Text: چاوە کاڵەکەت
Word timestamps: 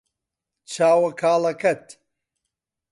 چاوە 0.71 1.09
کاڵەکەت 1.21 1.85